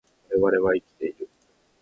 [0.39, 1.29] 我々は生きている